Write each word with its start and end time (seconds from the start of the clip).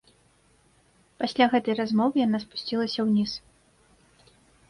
Пасля 1.23 1.45
гэтай 1.53 1.75
размовы 1.81 2.15
яна 2.27 2.39
спусцілася 2.45 2.99
ўніз. 3.09 3.31